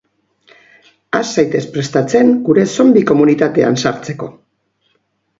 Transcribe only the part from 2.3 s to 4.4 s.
gure zonbi komunitatean sartzeko!